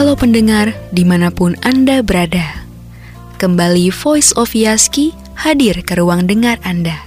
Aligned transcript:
Halo 0.00 0.16
pendengar, 0.16 0.72
di 0.96 1.04
mana 1.04 1.28
pun 1.28 1.60
Anda 1.60 2.00
berada. 2.00 2.64
Kembali 3.36 3.92
Voice 3.92 4.32
of 4.32 4.56
Yaski 4.56 5.12
hadir 5.36 5.76
ke 5.84 5.92
ruang 5.92 6.24
dengar 6.24 6.56
Anda. 6.64 7.04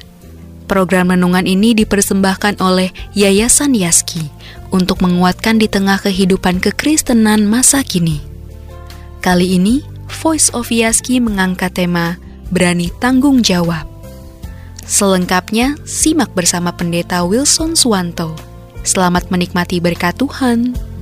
Program 0.69 1.09
renungan 1.09 1.49
ini 1.49 1.73
dipersembahkan 1.73 2.61
oleh 2.61 2.93
Yayasan 3.17 3.73
Yaski 3.73 4.29
untuk 4.69 5.01
menguatkan 5.01 5.57
di 5.57 5.65
tengah 5.65 6.05
kehidupan 6.05 6.61
kekristenan 6.61 7.49
masa 7.49 7.81
kini. 7.81 8.21
Kali 9.25 9.57
ini, 9.57 9.81
Voice 10.21 10.53
of 10.53 10.69
Yaski 10.69 11.17
mengangkat 11.17 11.73
tema 11.73 12.21
Berani 12.53 12.93
Tanggung 13.01 13.41
Jawab. 13.41 13.89
Selengkapnya, 14.85 15.81
simak 15.81 16.29
bersama 16.37 16.69
Pendeta 16.69 17.25
Wilson 17.25 17.73
Swanto. 17.73 18.37
Selamat 18.85 19.33
menikmati 19.33 19.81
berkat 19.81 20.13
Tuhan. 20.21 20.92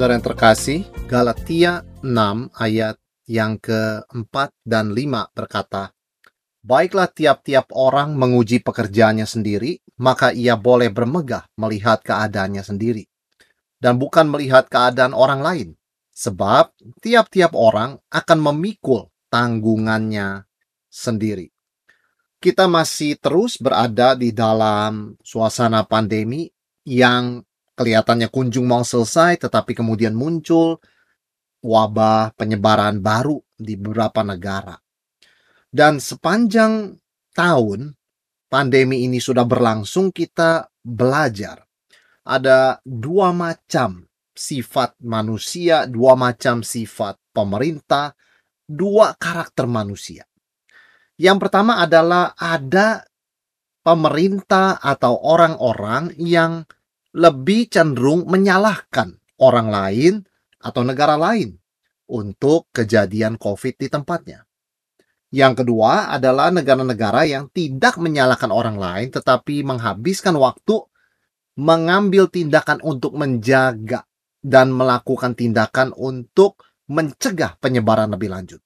Saudara 0.00 0.16
yang 0.16 0.28
terkasih, 0.32 0.80
Galatia 1.12 1.84
6 2.00 2.56
ayat 2.56 2.96
yang 3.28 3.60
keempat 3.60 4.48
dan 4.64 4.96
lima 4.96 5.28
berkata, 5.36 5.92
Baiklah 6.64 7.04
tiap-tiap 7.12 7.68
orang 7.76 8.16
menguji 8.16 8.64
pekerjaannya 8.64 9.28
sendiri, 9.28 9.76
maka 10.00 10.32
ia 10.32 10.56
boleh 10.56 10.88
bermegah 10.88 11.44
melihat 11.60 12.00
keadaannya 12.00 12.64
sendiri. 12.64 13.04
Dan 13.76 14.00
bukan 14.00 14.32
melihat 14.32 14.72
keadaan 14.72 15.12
orang 15.12 15.44
lain. 15.44 15.68
Sebab 16.16 16.72
tiap-tiap 17.04 17.52
orang 17.52 18.00
akan 18.08 18.38
memikul 18.40 19.12
tanggungannya 19.28 20.48
sendiri. 20.88 21.52
Kita 22.40 22.72
masih 22.72 23.20
terus 23.20 23.60
berada 23.60 24.16
di 24.16 24.32
dalam 24.32 25.20
suasana 25.20 25.84
pandemi 25.84 26.48
yang 26.88 27.44
kelihatannya 27.74 28.28
kunjung 28.32 28.66
mau 28.66 28.82
selesai, 28.86 29.46
tetapi 29.46 29.76
kemudian 29.76 30.12
muncul 30.16 30.78
wabah 31.60 32.32
penyebaran 32.34 33.04
baru 33.04 33.40
di 33.56 33.76
beberapa 33.76 34.24
negara. 34.24 34.76
Dan 35.70 36.02
sepanjang 36.02 36.98
tahun 37.36 37.94
pandemi 38.50 39.06
ini 39.06 39.22
sudah 39.22 39.46
berlangsung, 39.46 40.10
kita 40.10 40.66
belajar 40.82 41.62
ada 42.26 42.80
dua 42.82 43.30
macam 43.30 44.10
sifat 44.34 44.96
manusia, 45.04 45.84
dua 45.86 46.16
macam 46.16 46.64
sifat 46.64 47.18
pemerintah, 47.30 48.16
dua 48.64 49.14
karakter 49.14 49.68
manusia. 49.68 50.24
Yang 51.20 51.38
pertama 51.46 51.84
adalah 51.84 52.32
ada 52.34 53.04
pemerintah 53.84 54.80
atau 54.80 55.20
orang-orang 55.20 56.16
yang 56.16 56.64
lebih 57.16 57.70
cenderung 57.70 58.26
menyalahkan 58.30 59.18
orang 59.40 59.68
lain 59.68 60.14
atau 60.60 60.82
negara 60.84 61.16
lain 61.16 61.56
untuk 62.10 62.68
kejadian 62.70 63.38
COVID 63.38 63.74
di 63.80 63.88
tempatnya. 63.90 64.44
Yang 65.30 65.62
kedua 65.62 66.10
adalah 66.10 66.50
negara-negara 66.50 67.22
yang 67.22 67.46
tidak 67.54 67.94
menyalahkan 68.02 68.50
orang 68.50 68.74
lain 68.74 69.14
tetapi 69.14 69.62
menghabiskan 69.62 70.34
waktu 70.34 70.82
mengambil 71.54 72.26
tindakan 72.26 72.82
untuk 72.82 73.14
menjaga 73.14 74.06
dan 74.42 74.74
melakukan 74.74 75.38
tindakan 75.38 75.94
untuk 75.94 76.58
mencegah 76.90 77.54
penyebaran 77.62 78.10
lebih 78.10 78.32
lanjut. 78.32 78.60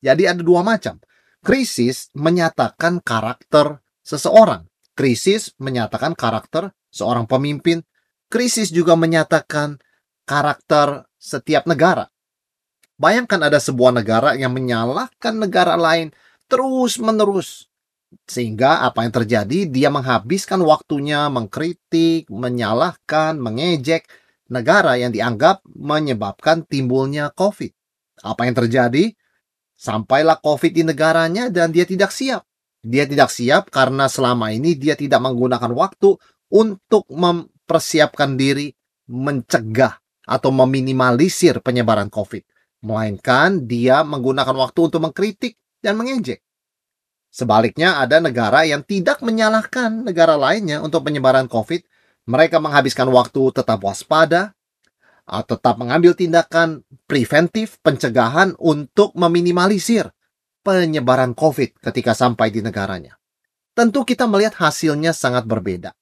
Jadi 0.00 0.24
ada 0.24 0.40
dua 0.40 0.64
macam. 0.64 0.96
Krisis 1.44 2.08
menyatakan 2.16 3.04
karakter 3.04 3.84
seseorang. 4.00 4.64
Krisis 4.96 5.52
menyatakan 5.60 6.16
karakter 6.16 6.72
seorang 6.96 7.28
pemimpin, 7.28 7.84
krisis 8.32 8.72
juga 8.72 8.96
menyatakan 8.96 9.76
karakter 10.24 11.04
setiap 11.20 11.68
negara. 11.68 12.08
Bayangkan 12.96 13.44
ada 13.44 13.60
sebuah 13.60 13.92
negara 13.92 14.32
yang 14.40 14.56
menyalahkan 14.56 15.36
negara 15.36 15.76
lain 15.76 16.16
terus-menerus. 16.48 17.68
Sehingga 18.24 18.86
apa 18.88 19.04
yang 19.04 19.12
terjadi, 19.12 19.68
dia 19.68 19.92
menghabiskan 19.92 20.64
waktunya 20.64 21.28
mengkritik, 21.28 22.32
menyalahkan, 22.32 23.36
mengejek 23.36 24.08
negara 24.48 24.96
yang 24.96 25.12
dianggap 25.12 25.60
menyebabkan 25.68 26.64
timbulnya 26.64 27.28
COVID. 27.36 27.70
Apa 28.24 28.48
yang 28.48 28.56
terjadi? 28.56 29.12
Sampailah 29.76 30.40
COVID 30.40 30.72
di 30.72 30.82
negaranya 30.88 31.52
dan 31.52 31.68
dia 31.68 31.84
tidak 31.84 32.08
siap. 32.08 32.48
Dia 32.80 33.04
tidak 33.04 33.28
siap 33.28 33.68
karena 33.68 34.08
selama 34.08 34.54
ini 34.54 34.78
dia 34.78 34.96
tidak 34.96 35.20
menggunakan 35.20 35.68
waktu 35.74 36.16
untuk 36.50 37.06
mempersiapkan 37.10 38.38
diri 38.38 38.70
mencegah 39.06 39.98
atau 40.26 40.50
meminimalisir 40.50 41.62
penyebaran 41.62 42.10
COVID, 42.10 42.42
melainkan 42.82 43.66
dia 43.66 44.02
menggunakan 44.02 44.54
waktu 44.54 44.80
untuk 44.90 45.00
mengkritik 45.02 45.54
dan 45.78 45.94
mengejek. 45.94 46.42
Sebaliknya, 47.30 48.00
ada 48.00 48.18
negara 48.18 48.64
yang 48.66 48.82
tidak 48.82 49.22
menyalahkan 49.22 50.02
negara 50.02 50.34
lainnya 50.34 50.80
untuk 50.82 51.06
penyebaran 51.06 51.46
COVID. 51.46 51.84
Mereka 52.26 52.58
menghabiskan 52.58 53.06
waktu 53.12 53.54
tetap 53.54 53.78
waspada, 53.86 54.56
tetap 55.46 55.78
mengambil 55.78 56.16
tindakan 56.18 56.82
preventif 57.06 57.78
pencegahan 57.86 58.58
untuk 58.58 59.14
meminimalisir 59.14 60.10
penyebaran 60.66 61.38
COVID 61.38 61.78
ketika 61.86 62.18
sampai 62.18 62.50
di 62.50 62.66
negaranya. 62.66 63.14
Tentu 63.78 64.02
kita 64.02 64.26
melihat 64.26 64.58
hasilnya 64.58 65.14
sangat 65.14 65.46
berbeda 65.46 65.94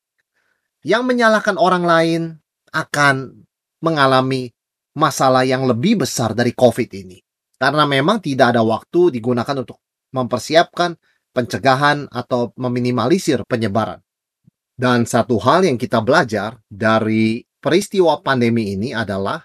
yang 0.84 1.09
menyalahkan 1.09 1.56
orang 1.56 1.84
lain 1.89 2.22
akan 2.71 3.45
mengalami 3.81 4.53
masalah 4.95 5.43
yang 5.43 5.65
lebih 5.65 6.05
besar 6.05 6.37
dari 6.37 6.53
COVID 6.53 6.91
ini. 6.95 7.19
Karena 7.56 7.89
memang 7.89 8.21
tidak 8.21 8.55
ada 8.55 8.62
waktu 8.62 9.17
digunakan 9.17 9.56
untuk 9.56 9.81
mempersiapkan 10.12 10.95
pencegahan 11.34 12.06
atau 12.12 12.53
meminimalisir 12.61 13.43
penyebaran. 13.49 13.99
Dan 14.75 15.09
satu 15.09 15.41
hal 15.41 15.65
yang 15.65 15.81
kita 15.81 16.05
belajar 16.05 16.61
dari 16.69 17.43
peristiwa 17.59 18.21
pandemi 18.21 18.77
ini 18.77 18.93
adalah 18.93 19.41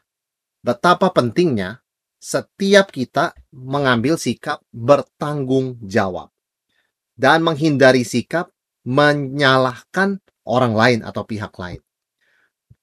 betapa 0.60 1.10
pentingnya 1.16 1.80
setiap 2.20 2.92
kita 2.92 3.32
mengambil 3.56 4.20
sikap 4.20 4.60
bertanggung 4.76 5.80
jawab 5.88 6.28
dan 7.16 7.40
menghindari 7.46 8.04
sikap 8.04 8.52
menyalahkan 8.84 10.20
orang 10.50 10.74
lain 10.74 11.00
atau 11.06 11.24
pihak 11.24 11.54
lain. 11.56 11.80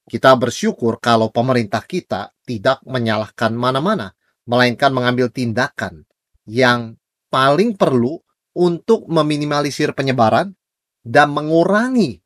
Kita 0.06 0.38
bersyukur 0.38 1.02
kalau 1.02 1.34
pemerintah 1.34 1.82
kita 1.82 2.30
tidak 2.46 2.78
menyalahkan 2.86 3.50
mana-mana, 3.50 4.14
melainkan 4.46 4.94
mengambil 4.94 5.26
tindakan 5.34 6.06
yang 6.46 6.94
paling 7.26 7.74
perlu 7.74 8.22
untuk 8.54 9.10
meminimalisir 9.10 9.90
penyebaran 9.98 10.54
dan 11.02 11.34
mengurangi 11.34 12.22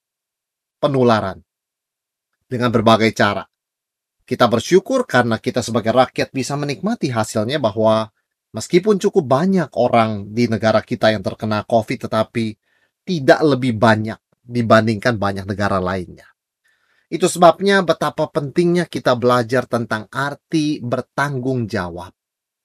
penularan 0.76 1.40
dengan 2.44 2.68
berbagai 2.68 3.16
cara. 3.16 3.48
Kita 4.28 4.46
bersyukur 4.46 5.08
karena 5.08 5.40
kita 5.42 5.64
sebagai 5.64 5.90
rakyat 5.90 6.30
bisa 6.30 6.54
menikmati 6.54 7.10
hasilnya 7.10 7.58
bahwa 7.58 8.12
meskipun 8.54 9.00
cukup 9.02 9.26
banyak 9.26 9.72
orang 9.74 10.30
di 10.30 10.46
negara 10.46 10.84
kita 10.84 11.10
yang 11.10 11.24
terkena 11.24 11.66
COVID 11.66 12.06
tetapi 12.06 12.54
tidak 13.02 13.40
lebih 13.42 13.74
banyak 13.74 14.20
dibandingkan 14.50 15.14
banyak 15.14 15.46
negara 15.46 15.78
lainnya. 15.78 16.26
Itu 17.10 17.26
sebabnya 17.26 17.82
betapa 17.82 18.30
pentingnya 18.30 18.86
kita 18.86 19.18
belajar 19.18 19.66
tentang 19.66 20.06
arti 20.10 20.78
bertanggung 20.78 21.66
jawab. 21.66 22.14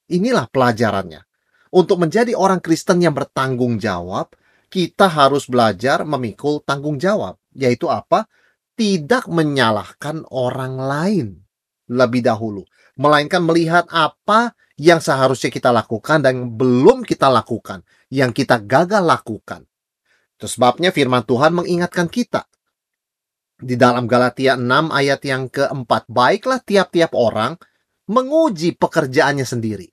Inilah 0.06 0.46
pelajarannya. 0.46 1.22
Untuk 1.74 1.98
menjadi 1.98 2.30
orang 2.38 2.62
Kristen 2.62 3.02
yang 3.02 3.10
bertanggung 3.10 3.82
jawab, 3.82 4.30
kita 4.70 5.10
harus 5.10 5.50
belajar 5.50 6.06
memikul 6.06 6.62
tanggung 6.62 6.98
jawab, 6.98 7.38
yaitu 7.54 7.90
apa? 7.90 8.30
Tidak 8.78 9.26
menyalahkan 9.26 10.22
orang 10.30 10.78
lain 10.78 11.28
lebih 11.90 12.22
dahulu, 12.22 12.62
melainkan 12.94 13.42
melihat 13.42 13.86
apa 13.90 14.54
yang 14.78 15.00
seharusnya 15.02 15.48
kita 15.48 15.74
lakukan 15.74 16.22
dan 16.22 16.54
belum 16.54 17.02
kita 17.02 17.26
lakukan, 17.32 17.82
yang 18.12 18.30
kita 18.30 18.62
gagal 18.62 19.02
lakukan. 19.02 19.66
Itu 20.36 20.52
sebabnya 20.52 20.92
firman 20.92 21.24
Tuhan 21.24 21.56
mengingatkan 21.56 22.12
kita. 22.12 22.44
Di 23.56 23.72
dalam 23.80 24.04
Galatia 24.04 24.52
6 24.52 24.92
ayat 24.92 25.24
yang 25.24 25.48
keempat, 25.48 26.12
baiklah 26.12 26.60
tiap-tiap 26.60 27.16
orang 27.16 27.56
menguji 28.04 28.76
pekerjaannya 28.76 29.48
sendiri. 29.48 29.88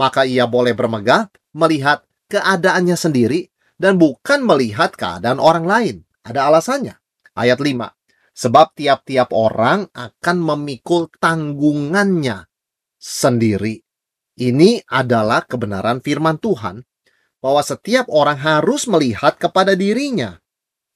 Maka 0.00 0.24
ia 0.24 0.48
boleh 0.48 0.72
bermegah 0.72 1.28
melihat 1.52 2.08
keadaannya 2.32 2.96
sendiri 2.96 3.52
dan 3.76 4.00
bukan 4.00 4.48
melihat 4.48 4.96
keadaan 4.96 5.36
orang 5.36 5.68
lain. 5.68 5.96
Ada 6.24 6.48
alasannya. 6.48 6.96
Ayat 7.36 7.60
5. 7.60 7.92
Sebab 8.32 8.72
tiap-tiap 8.72 9.28
orang 9.36 9.92
akan 9.92 10.36
memikul 10.40 11.12
tanggungannya 11.20 12.48
sendiri. 12.96 13.84
Ini 14.36 14.84
adalah 14.88 15.44
kebenaran 15.44 16.00
firman 16.00 16.40
Tuhan 16.40 16.80
bahwa 17.46 17.62
setiap 17.62 18.10
orang 18.10 18.42
harus 18.42 18.90
melihat 18.90 19.38
kepada 19.38 19.78
dirinya. 19.78 20.34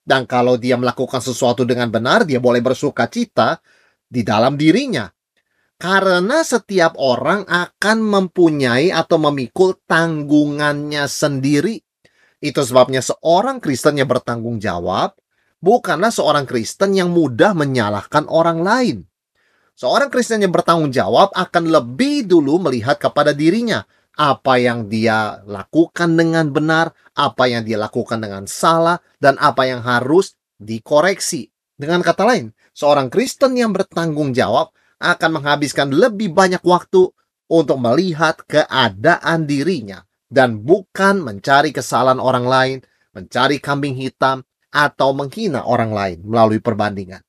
Dan 0.03 0.27
kalau 0.27 0.59
dia 0.59 0.75
melakukan 0.75 1.23
sesuatu 1.23 1.63
dengan 1.63 1.95
benar, 1.95 2.27
dia 2.27 2.43
boleh 2.43 2.59
bersuka 2.59 3.07
cita 3.07 3.63
di 4.11 4.27
dalam 4.27 4.59
dirinya. 4.59 5.07
Karena 5.79 6.43
setiap 6.43 6.99
orang 6.99 7.47
akan 7.47 8.03
mempunyai 8.03 8.91
atau 8.91 9.23
memikul 9.23 9.79
tanggungannya 9.87 11.07
sendiri. 11.07 11.79
Itu 12.43 12.67
sebabnya 12.67 12.99
seorang 12.99 13.63
Kristen 13.63 14.03
yang 14.03 14.11
bertanggung 14.11 14.59
jawab 14.59 15.15
bukanlah 15.63 16.11
seorang 16.11 16.51
Kristen 16.51 16.99
yang 16.99 17.15
mudah 17.15 17.55
menyalahkan 17.55 18.27
orang 18.27 18.67
lain. 18.67 19.07
Seorang 19.79 20.11
Kristen 20.11 20.43
yang 20.43 20.51
bertanggung 20.51 20.91
jawab 20.91 21.31
akan 21.31 21.71
lebih 21.71 22.27
dulu 22.27 22.59
melihat 22.59 22.99
kepada 22.99 23.31
dirinya, 23.31 23.87
apa 24.21 24.61
yang 24.61 24.93
dia 24.93 25.41
lakukan 25.49 26.13
dengan 26.13 26.53
benar, 26.53 26.93
apa 27.17 27.49
yang 27.49 27.65
dia 27.65 27.81
lakukan 27.81 28.21
dengan 28.21 28.45
salah, 28.45 29.01
dan 29.17 29.41
apa 29.41 29.65
yang 29.65 29.81
harus 29.81 30.37
dikoreksi. 30.61 31.49
Dengan 31.81 32.05
kata 32.05 32.29
lain, 32.29 32.53
seorang 32.77 33.09
Kristen 33.09 33.57
yang 33.57 33.73
bertanggung 33.73 34.37
jawab 34.37 34.77
akan 35.01 35.41
menghabiskan 35.41 35.89
lebih 35.89 36.37
banyak 36.37 36.61
waktu 36.61 37.09
untuk 37.49 37.81
melihat 37.81 38.45
keadaan 38.45 39.49
dirinya 39.49 40.05
dan 40.29 40.61
bukan 40.61 41.25
mencari 41.25 41.73
kesalahan 41.73 42.21
orang 42.21 42.45
lain, 42.45 42.79
mencari 43.17 43.57
kambing 43.57 43.97
hitam, 43.97 44.45
atau 44.71 45.11
menghina 45.17 45.67
orang 45.67 45.91
lain 45.91 46.19
melalui 46.23 46.63
perbandingan. 46.63 47.25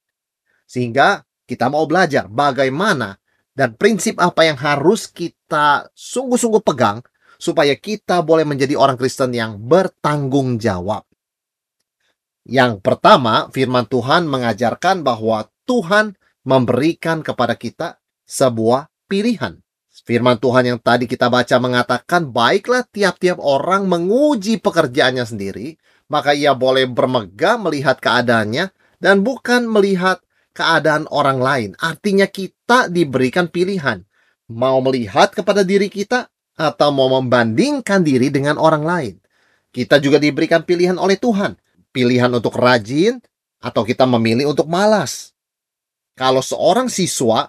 Sehingga 0.68 1.26
kita 1.48 1.72
mau 1.72 1.90
belajar 1.90 2.30
bagaimana 2.30 3.18
dan 3.62 3.78
prinsip 3.78 4.18
apa 4.18 4.50
yang 4.50 4.58
harus 4.58 5.06
kita 5.06 5.86
sungguh-sungguh 5.94 6.66
pegang 6.66 7.06
supaya 7.38 7.78
kita 7.78 8.26
boleh 8.26 8.42
menjadi 8.42 8.74
orang 8.74 8.98
Kristen 8.98 9.38
yang 9.38 9.62
bertanggung 9.62 10.58
jawab. 10.58 11.06
Yang 12.42 12.82
pertama, 12.82 13.54
firman 13.54 13.86
Tuhan 13.86 14.26
mengajarkan 14.26 15.06
bahwa 15.06 15.46
Tuhan 15.70 16.18
memberikan 16.42 17.22
kepada 17.22 17.54
kita 17.54 18.02
sebuah 18.26 18.90
pilihan. 19.06 19.62
Firman 20.10 20.42
Tuhan 20.42 20.66
yang 20.66 20.80
tadi 20.82 21.06
kita 21.06 21.30
baca 21.30 21.62
mengatakan, 21.62 22.34
"Baiklah 22.34 22.82
tiap-tiap 22.90 23.38
orang 23.38 23.86
menguji 23.86 24.58
pekerjaannya 24.58 25.22
sendiri, 25.22 25.78
maka 26.10 26.34
ia 26.34 26.58
boleh 26.58 26.90
bermegah 26.90 27.62
melihat 27.62 28.02
keadaannya 28.02 28.74
dan 28.98 29.22
bukan 29.22 29.70
melihat 29.70 30.18
keadaan 30.52 31.08
orang 31.12 31.40
lain." 31.40 31.70
Artinya 31.80 32.28
kita 32.28 32.88
diberikan 32.92 33.48
pilihan, 33.48 34.04
mau 34.52 34.80
melihat 34.84 35.32
kepada 35.32 35.64
diri 35.64 35.88
kita 35.88 36.28
atau 36.56 36.90
mau 36.92 37.10
membandingkan 37.10 38.04
diri 38.04 38.28
dengan 38.30 38.60
orang 38.60 38.84
lain. 38.84 39.16
Kita 39.72 39.98
juga 40.04 40.20
diberikan 40.20 40.68
pilihan 40.68 41.00
oleh 41.00 41.16
Tuhan, 41.16 41.56
pilihan 41.96 42.28
untuk 42.32 42.60
rajin 42.60 43.24
atau 43.64 43.88
kita 43.88 44.04
memilih 44.04 44.52
untuk 44.52 44.68
malas. 44.68 45.32
Kalau 46.20 46.44
seorang 46.44 46.92
siswa 46.92 47.48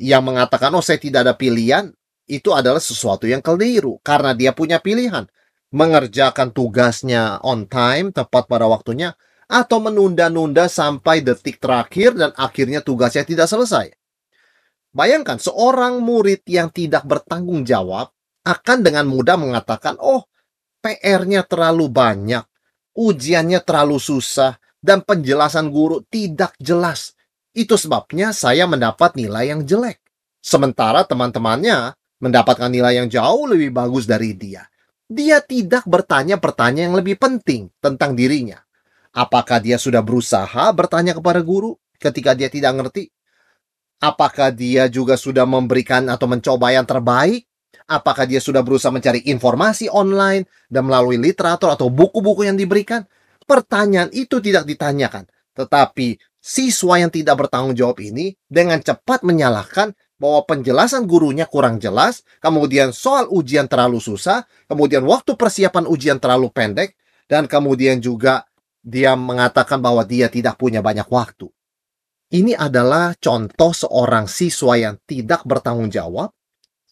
yang 0.00 0.24
mengatakan, 0.24 0.72
oh 0.72 0.80
saya 0.80 0.96
tidak 0.96 1.28
ada 1.28 1.34
pilihan, 1.36 1.92
itu 2.24 2.54
adalah 2.56 2.80
sesuatu 2.80 3.28
yang 3.28 3.44
keliru. 3.44 4.00
Karena 4.00 4.32
dia 4.32 4.56
punya 4.56 4.80
pilihan. 4.80 5.28
Mengerjakan 5.70 6.50
tugasnya 6.50 7.38
on 7.44 7.68
time, 7.68 8.10
tepat 8.10 8.48
pada 8.48 8.66
waktunya, 8.66 9.14
atau 9.50 9.82
menunda-nunda 9.82 10.70
sampai 10.70 11.26
detik 11.26 11.58
terakhir 11.58 12.14
dan 12.14 12.30
akhirnya 12.38 12.78
tugasnya 12.86 13.26
tidak 13.26 13.50
selesai. 13.50 13.90
Bayangkan 14.94 15.42
seorang 15.42 15.98
murid 15.98 16.46
yang 16.46 16.70
tidak 16.70 17.02
bertanggung 17.02 17.66
jawab 17.66 18.14
akan 18.46 18.78
dengan 18.86 19.10
mudah 19.10 19.34
mengatakan, 19.34 19.98
oh 19.98 20.30
PR-nya 20.78 21.42
terlalu 21.44 21.90
banyak, 21.90 22.46
ujiannya 22.94 23.60
terlalu 23.66 23.98
susah, 23.98 24.56
dan 24.78 25.02
penjelasan 25.02 25.68
guru 25.68 26.00
tidak 26.06 26.54
jelas. 26.62 27.18
Itu 27.50 27.74
sebabnya 27.74 28.30
saya 28.30 28.64
mendapat 28.70 29.18
nilai 29.18 29.50
yang 29.50 29.66
jelek. 29.66 30.00
Sementara 30.40 31.04
teman-temannya 31.04 31.92
mendapatkan 32.22 32.70
nilai 32.70 33.02
yang 33.02 33.08
jauh 33.10 33.50
lebih 33.50 33.74
bagus 33.74 34.08
dari 34.08 34.32
dia. 34.32 34.64
Dia 35.10 35.42
tidak 35.42 35.84
bertanya 35.90 36.38
pertanyaan 36.38 36.94
yang 36.94 36.96
lebih 36.96 37.18
penting 37.18 37.68
tentang 37.82 38.14
dirinya. 38.14 38.62
Apakah 39.10 39.58
dia 39.58 39.74
sudah 39.74 40.06
berusaha 40.06 40.70
bertanya 40.70 41.18
kepada 41.18 41.42
guru 41.42 41.74
ketika 41.98 42.34
dia 42.34 42.46
tidak 42.46 42.78
ngerti? 42.78 43.10
Apakah 44.00 44.54
dia 44.54 44.88
juga 44.88 45.18
sudah 45.18 45.44
memberikan 45.44 46.06
atau 46.08 46.30
mencoba 46.30 46.72
yang 46.72 46.86
terbaik? 46.86 47.44
Apakah 47.90 48.22
dia 48.24 48.38
sudah 48.38 48.62
berusaha 48.62 48.94
mencari 48.94 49.26
informasi 49.26 49.90
online 49.90 50.46
dan 50.70 50.86
melalui 50.86 51.18
literatur 51.18 51.74
atau 51.74 51.90
buku-buku 51.90 52.46
yang 52.46 52.54
diberikan? 52.54 53.02
Pertanyaan 53.44 54.14
itu 54.14 54.38
tidak 54.38 54.62
ditanyakan, 54.62 55.26
tetapi 55.58 56.22
siswa 56.38 57.02
yang 57.02 57.10
tidak 57.10 57.34
bertanggung 57.44 57.74
jawab 57.74 57.98
ini 57.98 58.38
dengan 58.46 58.78
cepat 58.78 59.26
menyalahkan 59.26 59.90
bahwa 60.22 60.46
penjelasan 60.46 61.10
gurunya 61.10 61.50
kurang 61.50 61.82
jelas, 61.82 62.22
kemudian 62.38 62.94
soal 62.94 63.26
ujian 63.26 63.66
terlalu 63.66 63.98
susah, 63.98 64.46
kemudian 64.70 65.02
waktu 65.02 65.34
persiapan 65.34 65.90
ujian 65.90 66.22
terlalu 66.22 66.52
pendek, 66.54 66.94
dan 67.26 67.50
kemudian 67.50 67.98
juga 67.98 68.46
dia 68.80 69.12
mengatakan 69.16 69.80
bahwa 69.80 70.04
dia 70.04 70.32
tidak 70.32 70.56
punya 70.56 70.80
banyak 70.80 71.06
waktu. 71.08 71.48
Ini 72.30 72.54
adalah 72.54 73.18
contoh 73.18 73.74
seorang 73.74 74.30
siswa 74.30 74.78
yang 74.78 74.96
tidak 75.02 75.42
bertanggung 75.42 75.90
jawab, 75.90 76.30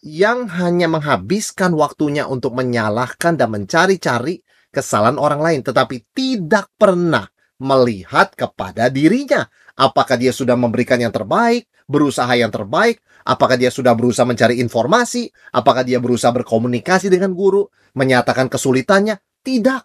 yang 0.02 0.50
hanya 0.50 0.90
menghabiskan 0.90 1.74
waktunya 1.78 2.26
untuk 2.26 2.58
menyalahkan 2.58 3.38
dan 3.38 3.48
mencari-cari 3.54 4.42
kesalahan 4.74 5.18
orang 5.18 5.40
lain, 5.42 5.60
tetapi 5.62 6.10
tidak 6.10 6.70
pernah 6.74 7.30
melihat 7.62 8.34
kepada 8.34 8.90
dirinya. 8.90 9.46
Apakah 9.78 10.18
dia 10.18 10.34
sudah 10.34 10.58
memberikan 10.58 10.98
yang 10.98 11.14
terbaik, 11.14 11.70
berusaha 11.86 12.30
yang 12.34 12.50
terbaik, 12.50 12.98
apakah 13.22 13.54
dia 13.54 13.70
sudah 13.70 13.94
berusaha 13.94 14.26
mencari 14.26 14.58
informasi, 14.58 15.30
apakah 15.54 15.86
dia 15.86 16.02
berusaha 16.02 16.34
berkomunikasi 16.34 17.08
dengan 17.10 17.30
guru, 17.30 17.66
menyatakan 17.94 18.50
kesulitannya? 18.50 19.22
Tidak. 19.42 19.82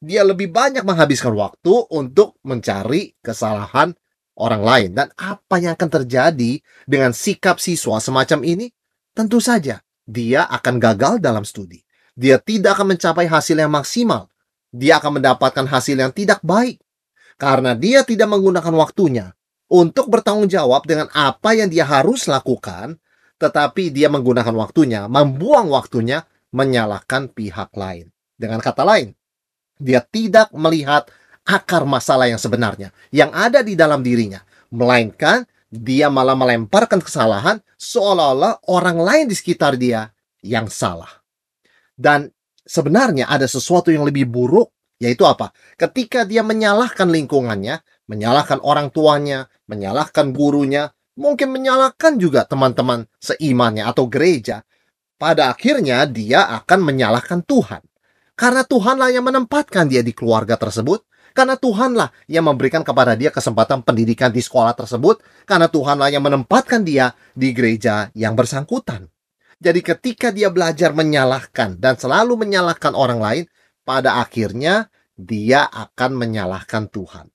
Dia 0.00 0.24
lebih 0.24 0.48
banyak 0.48 0.82
menghabiskan 0.82 1.36
waktu 1.36 1.72
untuk 1.92 2.40
mencari 2.42 3.14
kesalahan 3.20 3.92
orang 4.40 4.62
lain. 4.64 4.90
Dan 4.96 5.12
apa 5.20 5.60
yang 5.60 5.76
akan 5.76 6.02
terjadi 6.02 6.60
dengan 6.88 7.12
sikap 7.12 7.60
siswa 7.60 8.00
semacam 8.00 8.40
ini? 8.48 8.72
Tentu 9.12 9.38
saja, 9.44 9.84
dia 10.08 10.48
akan 10.48 10.80
gagal 10.80 11.20
dalam 11.20 11.44
studi. 11.44 11.84
Dia 12.16 12.40
tidak 12.40 12.80
akan 12.80 12.96
mencapai 12.96 13.28
hasil 13.28 13.60
yang 13.60 13.70
maksimal 13.70 14.30
dia 14.70 15.02
akan 15.02 15.18
mendapatkan 15.18 15.66
hasil 15.66 15.98
yang 15.98 16.14
tidak 16.14 16.38
baik 16.46 16.78
karena 17.36 17.74
dia 17.74 18.06
tidak 18.06 18.30
menggunakan 18.30 18.70
waktunya 18.78 19.34
untuk 19.70 20.10
bertanggung 20.10 20.46
jawab 20.50 20.86
dengan 20.86 21.10
apa 21.14 21.54
yang 21.54 21.70
dia 21.70 21.86
harus 21.86 22.26
lakukan, 22.26 22.98
tetapi 23.38 23.94
dia 23.94 24.10
menggunakan 24.10 24.50
waktunya, 24.58 25.06
membuang 25.06 25.70
waktunya 25.70 26.26
menyalahkan 26.50 27.30
pihak 27.30 27.70
lain. 27.78 28.10
Dengan 28.34 28.58
kata 28.58 28.82
lain, 28.82 29.14
dia 29.80 30.04
tidak 30.04 30.52
melihat 30.52 31.08
akar 31.48 31.88
masalah 31.88 32.28
yang 32.28 32.38
sebenarnya 32.38 32.92
yang 33.10 33.32
ada 33.32 33.64
di 33.64 33.74
dalam 33.74 34.04
dirinya, 34.04 34.44
melainkan 34.70 35.48
dia 35.70 36.10
malah 36.10 36.34
melemparkan 36.34 37.00
kesalahan 37.00 37.62
seolah-olah 37.78 38.66
orang 38.68 38.98
lain 39.00 39.24
di 39.30 39.34
sekitar 39.38 39.78
dia 39.80 40.10
yang 40.44 40.66
salah. 40.66 41.08
Dan 41.94 42.28
sebenarnya 42.66 43.30
ada 43.30 43.46
sesuatu 43.46 43.94
yang 43.94 44.02
lebih 44.02 44.26
buruk, 44.26 44.74
yaitu 44.98 45.22
apa? 45.24 45.54
Ketika 45.78 46.26
dia 46.26 46.42
menyalahkan 46.42 47.06
lingkungannya, 47.06 47.80
menyalahkan 48.10 48.58
orang 48.66 48.90
tuanya, 48.90 49.46
menyalahkan 49.70 50.34
gurunya, 50.34 50.90
mungkin 51.14 51.54
menyalahkan 51.54 52.18
juga 52.18 52.48
teman-teman 52.48 53.06
seimannya 53.22 53.86
atau 53.86 54.10
gereja. 54.10 54.66
Pada 55.20 55.52
akhirnya 55.52 56.08
dia 56.08 56.48
akan 56.48 56.80
menyalahkan 56.80 57.44
Tuhan. 57.44 57.84
Karena 58.40 58.64
Tuhanlah 58.64 59.12
yang 59.12 59.28
menempatkan 59.28 59.84
dia 59.84 60.00
di 60.00 60.16
keluarga 60.16 60.56
tersebut, 60.56 61.04
karena 61.36 61.60
Tuhanlah 61.60 62.08
yang 62.24 62.48
memberikan 62.48 62.80
kepada 62.80 63.12
dia 63.12 63.28
kesempatan 63.28 63.84
pendidikan 63.84 64.32
di 64.32 64.40
sekolah 64.40 64.72
tersebut, 64.72 65.20
karena 65.44 65.68
Tuhanlah 65.68 66.08
yang 66.08 66.24
menempatkan 66.24 66.80
dia 66.80 67.12
di 67.36 67.52
gereja 67.52 68.08
yang 68.16 68.32
bersangkutan. 68.32 69.12
Jadi 69.60 69.84
ketika 69.84 70.32
dia 70.32 70.48
belajar 70.48 70.96
menyalahkan 70.96 71.76
dan 71.76 72.00
selalu 72.00 72.40
menyalahkan 72.48 72.96
orang 72.96 73.20
lain, 73.20 73.44
pada 73.84 74.24
akhirnya 74.24 74.88
dia 75.12 75.68
akan 75.68 76.16
menyalahkan 76.16 76.88
Tuhan. 76.88 77.28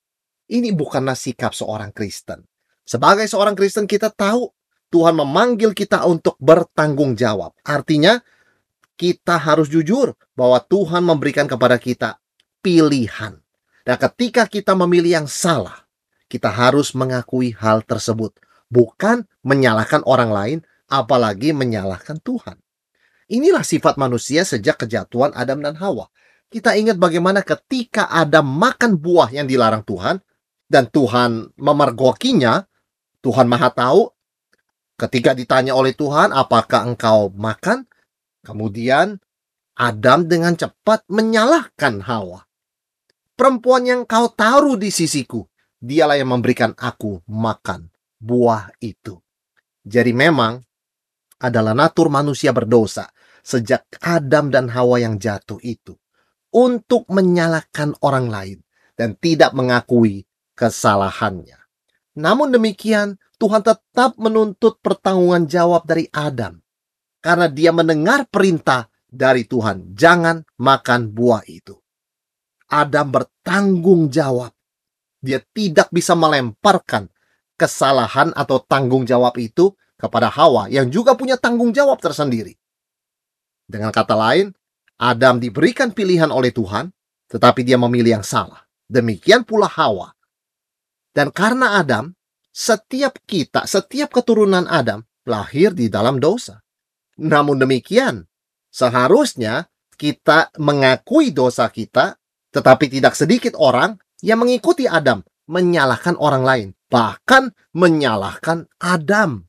Ini 0.49 0.73
bukanlah 0.73 1.13
sikap 1.13 1.53
seorang 1.53 1.93
Kristen. 1.93 2.41
Sebagai 2.81 3.29
seorang 3.29 3.53
Kristen 3.53 3.85
kita 3.85 4.09
tahu 4.09 4.49
Tuhan 4.89 5.13
memanggil 5.13 5.77
kita 5.77 6.01
untuk 6.09 6.33
bertanggung 6.41 7.13
jawab. 7.13 7.53
Artinya 7.61 8.17
kita 8.95 9.35
harus 9.39 9.67
jujur 9.67 10.15
bahwa 10.35 10.59
Tuhan 10.63 11.03
memberikan 11.03 11.47
kepada 11.47 11.75
kita 11.79 12.19
pilihan. 12.63 13.39
Dan 13.85 13.95
ketika 14.01 14.49
kita 14.49 14.73
memilih 14.73 15.21
yang 15.21 15.27
salah, 15.29 15.85
kita 16.25 16.49
harus 16.49 16.97
mengakui 16.97 17.53
hal 17.53 17.85
tersebut, 17.85 18.33
bukan 18.67 19.29
menyalahkan 19.45 20.01
orang 20.09 20.31
lain, 20.33 20.59
apalagi 20.89 21.53
menyalahkan 21.53 22.17
Tuhan. 22.25 22.57
Inilah 23.29 23.61
sifat 23.61 23.97
manusia 24.01 24.41
sejak 24.41 24.85
kejatuhan 24.85 25.33
Adam 25.37 25.61
dan 25.61 25.77
Hawa. 25.77 26.09
Kita 26.49 26.73
ingat 26.73 26.97
bagaimana 26.97 27.45
ketika 27.45 28.09
Adam 28.09 28.45
makan 28.45 28.97
buah 28.97 29.29
yang 29.29 29.45
dilarang 29.45 29.85
Tuhan, 29.85 30.17
dan 30.65 30.89
Tuhan 30.89 31.53
memergokinya, 31.61 32.65
Tuhan 33.21 33.45
Maha 33.45 33.69
Tahu, 33.69 34.01
ketika 34.97 35.37
ditanya 35.37 35.77
oleh 35.77 35.93
Tuhan, 35.93 36.33
apakah 36.33 36.89
engkau 36.89 37.29
makan? 37.33 37.85
Kemudian 38.45 39.17
Adam 39.73 40.29
dengan 40.29 40.53
cepat 40.53 41.03
menyalahkan 41.09 42.05
Hawa. 42.05 42.45
Perempuan 43.35 43.83
yang 43.83 44.01
kau 44.07 44.31
taruh 44.31 44.77
di 44.79 44.93
sisiku, 44.93 45.43
dialah 45.81 46.15
yang 46.15 46.31
memberikan 46.31 46.71
aku 46.77 47.25
makan 47.27 47.91
buah 48.21 48.71
itu. 48.79 49.19
Jadi 49.83 50.15
memang 50.15 50.61
adalah 51.41 51.75
natur 51.75 52.07
manusia 52.07 52.55
berdosa 52.55 53.11
sejak 53.43 53.83
Adam 53.99 54.53
dan 54.53 54.71
Hawa 54.71 55.03
yang 55.03 55.19
jatuh 55.19 55.59
itu 55.59 55.97
untuk 56.55 57.09
menyalahkan 57.11 57.99
orang 57.99 58.31
lain 58.31 58.59
dan 58.95 59.19
tidak 59.19 59.51
mengakui 59.51 60.23
kesalahannya. 60.55 61.59
Namun 62.15 62.55
demikian, 62.55 63.19
Tuhan 63.35 63.59
tetap 63.59 64.15
menuntut 64.15 64.79
pertanggungan 64.79 65.51
jawab 65.51 65.83
dari 65.83 66.07
Adam 66.15 66.64
karena 67.25 67.49
dia 67.49 67.73
mendengar 67.73 68.29
perintah 68.29 68.85
dari 69.09 69.49
Tuhan, 69.49 69.97
jangan 69.97 70.45
makan 70.61 71.09
buah 71.09 71.41
itu. 71.49 71.73
Adam 72.69 73.09
bertanggung 73.09 74.13
jawab. 74.13 74.53
Dia 75.25 75.41
tidak 75.41 75.89
bisa 75.89 76.13
melemparkan 76.13 77.09
kesalahan 77.57 78.29
atau 78.37 78.61
tanggung 78.61 79.09
jawab 79.09 79.33
itu 79.41 79.73
kepada 79.97 80.29
Hawa 80.29 80.69
yang 80.69 80.93
juga 80.93 81.17
punya 81.17 81.33
tanggung 81.33 81.73
jawab 81.73 81.97
tersendiri. 81.97 82.53
Dengan 83.65 83.89
kata 83.89 84.13
lain, 84.13 84.53
Adam 85.01 85.41
diberikan 85.41 85.89
pilihan 85.97 86.29
oleh 86.29 86.53
Tuhan, 86.53 86.93
tetapi 87.25 87.65
dia 87.65 87.81
memilih 87.81 88.21
yang 88.21 88.25
salah. 88.27 88.61
Demikian 88.85 89.41
pula 89.49 89.65
Hawa. 89.65 90.13
Dan 91.09 91.33
karena 91.33 91.81
Adam, 91.81 92.13
setiap 92.53 93.17
kita, 93.25 93.65
setiap 93.65 94.13
keturunan 94.13 94.69
Adam 94.69 95.01
lahir 95.25 95.73
di 95.73 95.89
dalam 95.89 96.21
dosa. 96.21 96.64
Namun 97.19 97.59
demikian, 97.59 98.27
seharusnya 98.71 99.71
kita 99.95 100.51
mengakui 100.59 101.31
dosa 101.31 101.71
kita 101.71 102.19
tetapi 102.55 102.87
tidak 102.87 103.19
sedikit 103.19 103.51
orang 103.59 103.99
yang 104.23 104.39
mengikuti 104.39 104.87
Adam, 104.87 105.19
menyalahkan 105.51 106.15
orang 106.15 106.43
lain, 106.47 106.67
bahkan 106.87 107.51
menyalahkan 107.75 108.71
Adam. 108.79 109.43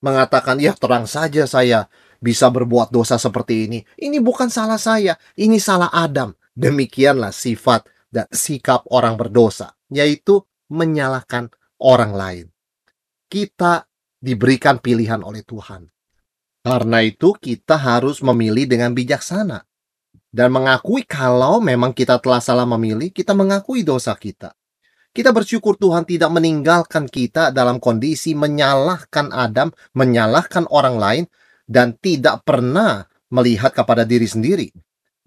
Mengatakan, 0.00 0.56
ya 0.56 0.72
terang 0.72 1.04
saja 1.04 1.44
saya 1.44 1.92
bisa 2.18 2.48
berbuat 2.48 2.88
dosa 2.88 3.20
seperti 3.20 3.68
ini. 3.68 3.78
Ini 4.00 4.18
bukan 4.24 4.48
salah 4.48 4.80
saya, 4.80 5.12
ini 5.36 5.60
salah 5.60 5.92
Adam. 5.92 6.32
Demikianlah 6.56 7.36
sifat 7.36 7.84
dan 8.08 8.24
sikap 8.32 8.88
orang 8.88 9.20
berdosa, 9.20 9.76
yaitu 9.92 10.40
menyalahkan 10.72 11.52
orang 11.84 12.12
lain. 12.16 12.46
Kita 13.28 13.84
diberikan 14.16 14.80
pilihan 14.80 15.20
oleh 15.20 15.44
Tuhan. 15.44 15.84
Karena 16.62 17.02
itu 17.02 17.34
kita 17.34 17.74
harus 17.74 18.22
memilih 18.22 18.70
dengan 18.70 18.94
bijaksana 18.94 19.66
dan 20.32 20.48
mengakui 20.48 21.04
kalau 21.04 21.60
memang 21.60 21.92
kita 21.92 22.16
telah 22.16 22.40
salah 22.40 22.64
memilih, 22.64 23.12
kita 23.12 23.36
mengakui 23.36 23.84
dosa 23.84 24.16
kita. 24.16 24.56
Kita 25.12 25.28
bersyukur 25.28 25.76
Tuhan 25.76 26.08
tidak 26.08 26.32
meninggalkan 26.32 27.04
kita 27.04 27.52
dalam 27.52 27.76
kondisi 27.76 28.32
menyalahkan 28.32 29.28
Adam, 29.28 29.68
menyalahkan 29.92 30.64
orang 30.72 30.96
lain, 30.96 31.24
dan 31.68 31.92
tidak 32.00 32.48
pernah 32.48 33.04
melihat 33.28 33.76
kepada 33.76 34.08
diri 34.08 34.24
sendiri. 34.24 34.72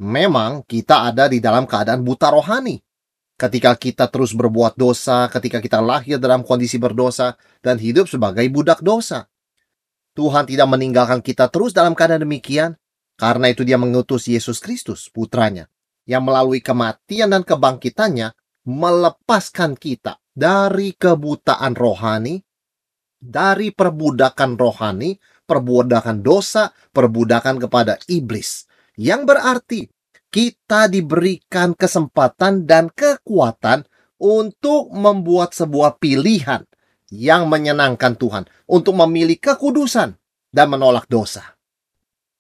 Memang 0.01 0.65
kita 0.65 1.13
ada 1.13 1.29
di 1.29 1.37
dalam 1.37 1.69
keadaan 1.69 2.01
buta 2.01 2.33
rohani. 2.33 2.81
Ketika 3.37 3.77
kita 3.77 4.09
terus 4.09 4.33
berbuat 4.33 4.73
dosa, 4.73 5.29
ketika 5.29 5.61
kita 5.61 5.77
lahir 5.85 6.17
dalam 6.17 6.41
kondisi 6.41 6.81
berdosa, 6.81 7.37
dan 7.61 7.77
hidup 7.77 8.09
sebagai 8.09 8.49
budak 8.49 8.81
dosa. 8.81 9.29
Tuhan 10.15 10.47
tidak 10.47 10.71
meninggalkan 10.71 11.19
kita 11.19 11.51
terus 11.51 11.75
dalam 11.75 11.91
keadaan 11.91 12.23
demikian, 12.23 12.79
karena 13.19 13.51
itu 13.51 13.67
dia 13.67 13.75
mengutus 13.75 14.31
Yesus 14.31 14.63
Kristus, 14.63 15.11
putranya, 15.11 15.67
yang 16.07 16.23
melalui 16.23 16.63
kematian 16.63 17.35
dan 17.35 17.43
kebangkitannya 17.43 18.31
melepaskan 18.63 19.75
kita 19.75 20.17
dari 20.31 20.95
kebutaan 20.95 21.75
rohani, 21.75 22.39
dari 23.19 23.75
perbudakan 23.75 24.55
rohani, 24.55 25.19
perbudakan 25.43 26.23
dosa, 26.23 26.71
perbudakan 26.95 27.59
kepada 27.59 27.99
iblis. 28.07 28.65
Yang 28.95 29.21
berarti 29.27 29.81
kita 30.31 30.87
diberikan 30.87 31.75
kesempatan 31.75 32.63
dan 32.63 32.87
kekuatan 32.91 33.83
untuk 34.19 34.91
membuat 34.95 35.51
sebuah 35.51 35.99
pilihan 35.99 36.63
yang 37.13 37.45
menyenangkan 37.45 38.17
Tuhan, 38.17 38.49
untuk 38.65 38.97
memilih 38.97 39.37
kekudusan 39.37 40.17
dan 40.49 40.67
menolak 40.71 41.05
dosa. 41.05 41.57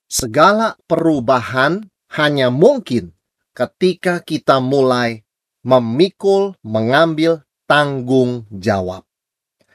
Segala 0.05 0.77
perubahan 0.85 1.85
hanya 2.15 2.53
mungkin 2.53 3.13
ketika 3.57 4.21
kita 4.21 4.61
mulai 4.61 5.25
memikul, 5.65 6.53
mengambil 6.61 7.41
tanggung 7.65 8.45
jawab. 8.53 9.03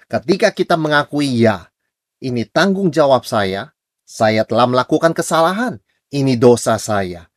Ketika 0.06 0.54
kita 0.54 0.78
mengakui 0.78 1.42
ya, 1.42 1.70
ini 2.22 2.46
tanggung 2.46 2.90
jawab 2.94 3.26
saya, 3.26 3.74
saya 4.06 4.42
telah 4.46 4.66
melakukan 4.66 5.14
kesalahan, 5.14 5.78
ini 6.10 6.34
dosa 6.34 6.78
saya. 6.78 7.30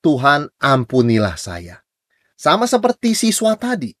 Tuhan 0.00 0.48
ampunilah 0.62 1.36
saya. 1.36 1.82
Sama 2.38 2.70
seperti 2.70 3.18
siswa 3.18 3.58
tadi 3.58 3.97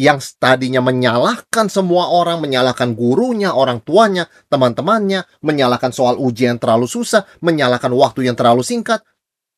yang 0.00 0.16
tadinya 0.40 0.80
menyalahkan 0.80 1.68
semua 1.68 2.08
orang, 2.08 2.40
menyalahkan 2.40 2.96
gurunya, 2.96 3.52
orang 3.52 3.84
tuanya, 3.84 4.32
teman-temannya, 4.48 5.28
menyalahkan 5.44 5.92
soal 5.92 6.16
ujian 6.16 6.56
terlalu 6.56 6.88
susah, 6.88 7.28
menyalahkan 7.44 7.92
waktu 7.92 8.32
yang 8.32 8.32
terlalu 8.32 8.64
singkat. 8.64 9.04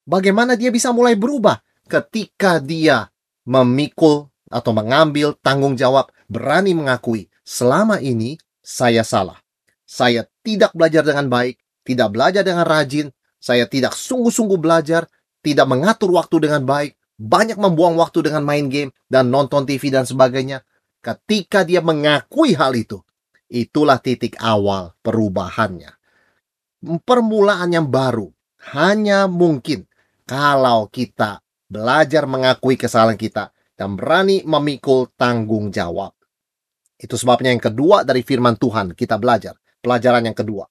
Bagaimana 0.03 0.59
dia 0.59 0.75
bisa 0.75 0.91
mulai 0.91 1.15
berubah 1.15 1.63
ketika 1.87 2.59
dia 2.59 3.07
memikul 3.47 4.35
atau 4.51 4.75
mengambil 4.75 5.39
tanggung 5.39 5.79
jawab, 5.79 6.11
berani 6.27 6.75
mengakui, 6.75 7.31
selama 7.47 8.03
ini 8.03 8.35
saya 8.59 9.07
salah. 9.07 9.39
Saya 9.87 10.27
tidak 10.43 10.75
belajar 10.75 11.07
dengan 11.07 11.31
baik, 11.31 11.55
tidak 11.87 12.11
belajar 12.11 12.43
dengan 12.43 12.67
rajin, 12.67 13.15
saya 13.39 13.71
tidak 13.71 13.95
sungguh-sungguh 13.95 14.59
belajar, 14.59 15.07
tidak 15.39 15.71
mengatur 15.71 16.11
waktu 16.19 16.51
dengan 16.51 16.67
baik, 16.67 16.99
banyak 17.19 17.59
membuang 17.61 17.99
waktu 18.01 18.31
dengan 18.31 18.43
main 18.47 18.67
game 18.73 18.91
dan 19.07 19.29
nonton 19.29 19.69
TV 19.69 19.93
dan 19.93 20.09
sebagainya. 20.09 20.65
Ketika 21.03 21.67
dia 21.67 21.83
mengakui 21.83 22.55
hal 22.55 22.79
itu, 22.79 23.03
itulah 23.51 23.99
titik 23.99 24.39
awal 24.39 24.95
perubahannya. 25.03 25.91
Permulaan 27.03 27.71
yang 27.75 27.91
baru 27.91 28.31
hanya 28.75 29.27
mungkin 29.27 29.87
kalau 30.27 30.87
kita 30.87 31.43
belajar 31.67 32.27
mengakui 32.31 32.79
kesalahan 32.79 33.19
kita 33.19 33.51
dan 33.75 33.99
berani 33.99 34.47
memikul 34.47 35.11
tanggung 35.19 35.75
jawab. 35.75 36.15
Itu 36.95 37.19
sebabnya 37.19 37.51
yang 37.51 37.63
kedua 37.63 38.07
dari 38.07 38.23
firman 38.23 38.55
Tuhan 38.55 38.95
kita 38.95 39.19
belajar. 39.19 39.59
Pelajaran 39.83 40.23
yang 40.23 40.39
kedua. 40.39 40.71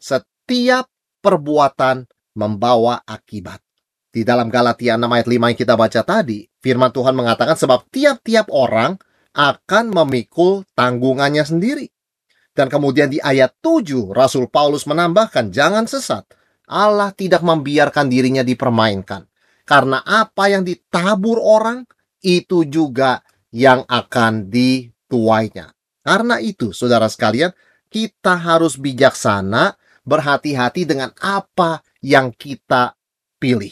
Setiap 0.00 0.88
perbuatan 1.20 2.08
membawa 2.40 3.04
akibat. 3.04 3.60
Di 4.10 4.26
dalam 4.26 4.50
Galatia 4.50 4.98
6 4.98 5.06
ayat 5.06 5.28
5 5.30 5.50
yang 5.54 5.58
kita 5.62 5.74
baca 5.78 6.00
tadi, 6.02 6.42
firman 6.58 6.90
Tuhan 6.90 7.14
mengatakan 7.14 7.54
sebab 7.54 7.86
tiap-tiap 7.94 8.50
orang 8.50 8.98
akan 9.30 9.94
memikul 9.94 10.66
tanggungannya 10.74 11.46
sendiri. 11.46 11.86
Dan 12.50 12.66
kemudian 12.66 13.06
di 13.06 13.22
ayat 13.22 13.54
7, 13.62 14.10
Rasul 14.10 14.50
Paulus 14.50 14.82
menambahkan, 14.90 15.54
jangan 15.54 15.86
sesat. 15.86 16.26
Allah 16.66 17.14
tidak 17.14 17.46
membiarkan 17.46 18.10
dirinya 18.10 18.42
dipermainkan. 18.42 19.30
Karena 19.62 20.02
apa 20.02 20.50
yang 20.50 20.66
ditabur 20.66 21.38
orang, 21.38 21.86
itu 22.18 22.66
juga 22.66 23.22
yang 23.54 23.86
akan 23.86 24.50
dituainya. 24.50 25.70
Karena 26.02 26.42
itu, 26.42 26.74
saudara 26.74 27.06
sekalian, 27.06 27.54
kita 27.86 28.34
harus 28.34 28.74
bijaksana, 28.74 29.78
berhati-hati 30.02 30.82
dengan 30.82 31.14
apa 31.22 31.86
yang 32.02 32.34
kita 32.34 32.98
pilih 33.38 33.70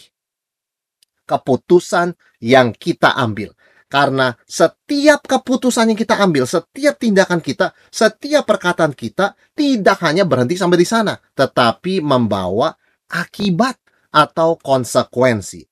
keputusan 1.28 2.16
yang 2.40 2.72
kita 2.72 3.12
ambil. 3.12 3.52
Karena 3.88 4.36
setiap 4.44 5.24
keputusan 5.24 5.92
yang 5.92 5.98
kita 5.98 6.20
ambil, 6.20 6.44
setiap 6.44 7.00
tindakan 7.00 7.40
kita, 7.40 7.72
setiap 7.88 8.44
perkataan 8.44 8.92
kita 8.92 9.32
tidak 9.56 10.00
hanya 10.04 10.28
berhenti 10.28 10.60
sampai 10.60 10.80
di 10.80 10.88
sana, 10.88 11.16
tetapi 11.16 12.04
membawa 12.04 12.72
akibat 13.08 13.80
atau 14.12 14.60
konsekuensi. 14.60 15.64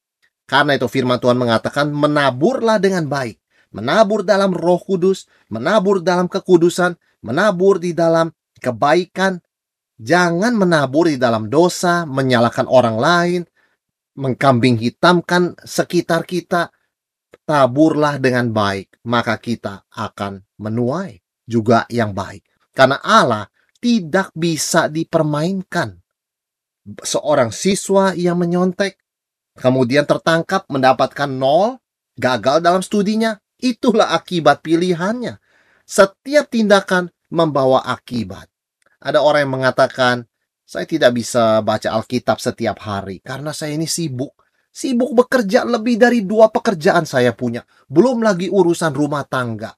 Karena 0.49 0.81
itu 0.81 0.89
firman 0.89 1.21
Tuhan 1.21 1.37
mengatakan 1.37 1.93
menaburlah 1.93 2.81
dengan 2.81 3.05
baik. 3.05 3.37
Menabur 3.77 4.25
dalam 4.25 4.57
roh 4.57 4.81
kudus, 4.81 5.29
menabur 5.53 6.01
dalam 6.01 6.33
kekudusan, 6.33 6.97
menabur 7.21 7.77
di 7.77 7.93
dalam 7.93 8.33
kebaikan, 8.57 9.45
Jangan 9.97 10.53
menabur 10.53 11.09
di 11.09 11.17
dalam 11.17 11.49
dosa, 11.49 12.05
menyalahkan 12.05 12.69
orang 12.69 13.01
lain, 13.01 13.41
mengkambing 14.17 14.81
hitamkan 14.81 15.55
sekitar 15.63 16.25
kita. 16.27 16.73
Taburlah 17.47 18.19
dengan 18.19 18.51
baik, 18.51 19.07
maka 19.07 19.39
kita 19.39 19.87
akan 19.95 20.43
menuai 20.59 21.15
juga 21.47 21.87
yang 21.87 22.11
baik. 22.11 22.43
Karena 22.75 22.99
Allah 22.99 23.47
tidak 23.79 24.35
bisa 24.35 24.91
dipermainkan. 24.91 25.95
Seorang 27.07 27.55
siswa 27.55 28.19
yang 28.19 28.43
menyontek, 28.43 28.99
kemudian 29.55 30.11
tertangkap 30.11 30.67
mendapatkan 30.67 31.31
nol, 31.31 31.79
gagal 32.19 32.67
dalam 32.67 32.83
studinya, 32.83 33.39
itulah 33.63 34.11
akibat 34.11 34.67
pilihannya. 34.67 35.39
Setiap 35.87 36.51
tindakan 36.51 37.15
membawa 37.31 37.87
akibat. 37.87 38.51
Ada 38.99 39.23
orang 39.23 39.47
yang 39.47 39.55
mengatakan, 39.63 40.27
saya 40.67 40.83
tidak 40.83 41.15
bisa 41.15 41.63
baca 41.63 41.95
Alkitab 41.95 42.43
setiap 42.43 42.83
hari 42.83 43.23
karena 43.23 43.55
saya 43.55 43.79
ini 43.79 43.87
sibuk. 43.87 44.35
Sibuk 44.75 45.15
bekerja 45.17 45.65
lebih 45.65 45.97
dari 45.97 46.27
dua 46.27 46.53
pekerjaan 46.53 47.09
saya 47.09 47.33
punya. 47.33 47.65
Belum 47.89 48.21
lagi 48.21 48.53
urusan 48.53 48.93
rumah 48.93 49.25
tangga. 49.25 49.73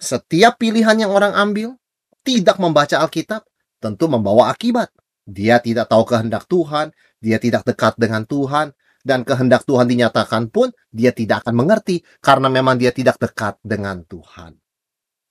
Setiap 0.00 0.58
pilihan 0.58 0.98
yang 0.98 1.12
orang 1.14 1.36
ambil, 1.36 1.78
tidak 2.26 2.58
membaca 2.58 2.98
Alkitab, 2.98 3.46
tentu 3.78 4.10
membawa 4.10 4.50
akibat. 4.50 4.90
Dia 5.28 5.62
tidak 5.62 5.92
tahu 5.92 6.02
kehendak 6.08 6.48
Tuhan, 6.50 6.90
dia 7.22 7.38
tidak 7.38 7.62
dekat 7.62 7.94
dengan 8.00 8.26
Tuhan, 8.26 8.74
dan 9.06 9.22
kehendak 9.22 9.62
Tuhan 9.62 9.86
dinyatakan 9.86 10.50
pun 10.50 10.72
dia 10.90 11.14
tidak 11.14 11.46
akan 11.46 11.54
mengerti 11.54 12.02
karena 12.18 12.50
memang 12.50 12.80
dia 12.80 12.90
tidak 12.90 13.20
dekat 13.20 13.62
dengan 13.62 14.02
Tuhan. 14.04 14.56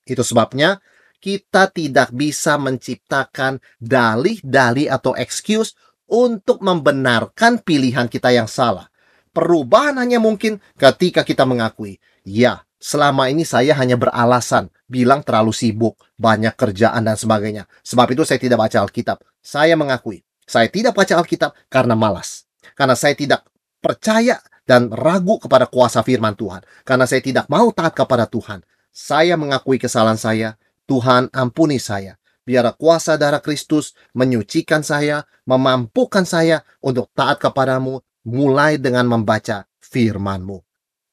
Itu 0.08 0.24
sebabnya 0.24 0.82
kita 1.20 1.68
tidak 1.72 2.16
bisa 2.16 2.56
menciptakan 2.56 3.60
dalih-dalih 3.78 4.88
atau 4.88 5.14
excuse 5.20 5.76
untuk 6.10 6.64
membenarkan 6.66 7.62
pilihan 7.62 8.10
kita 8.10 8.34
yang 8.34 8.50
salah. 8.50 8.90
Perubahan 9.30 10.02
hanya 10.02 10.18
mungkin 10.18 10.58
ketika 10.76 11.22
kita 11.22 11.46
mengakui, 11.46 12.02
ya, 12.26 12.66
selama 12.82 13.30
ini 13.30 13.46
saya 13.46 13.78
hanya 13.78 13.94
beralasan, 13.96 14.74
bilang 14.90 15.22
terlalu 15.22 15.54
sibuk, 15.54 16.02
banyak 16.18 16.58
kerjaan 16.58 17.06
dan 17.06 17.14
sebagainya. 17.14 17.70
Sebab 17.86 18.10
itu 18.18 18.26
saya 18.26 18.42
tidak 18.42 18.58
baca 18.58 18.78
Alkitab. 18.82 19.22
Saya 19.40 19.78
mengakui, 19.78 20.26
saya 20.50 20.66
tidak 20.68 20.98
baca 20.98 21.14
Alkitab 21.22 21.54
karena 21.70 21.94
malas. 21.94 22.50
Karena 22.74 22.98
saya 22.98 23.14
tidak 23.14 23.46
percaya 23.80 24.42
dan 24.66 24.90
ragu 24.90 25.38
kepada 25.38 25.70
kuasa 25.70 26.02
firman 26.02 26.34
Tuhan. 26.34 26.66
Karena 26.82 27.06
saya 27.06 27.22
tidak 27.22 27.46
mau 27.48 27.70
taat 27.70 27.94
kepada 27.94 28.26
Tuhan. 28.26 28.66
Saya 28.90 29.38
mengakui 29.40 29.80
kesalahan 29.80 30.20
saya, 30.20 30.59
Tuhan 30.90 31.30
ampuni 31.30 31.78
saya. 31.78 32.18
Biar 32.42 32.66
kuasa 32.74 33.14
darah 33.14 33.46
Kristus 33.46 33.94
menyucikan 34.18 34.82
saya, 34.82 35.22
memampukan 35.46 36.26
saya 36.26 36.66
untuk 36.82 37.14
taat 37.14 37.38
kepadamu, 37.38 38.02
mulai 38.26 38.82
dengan 38.82 39.06
membaca 39.06 39.70
firman-Mu. 39.78 40.58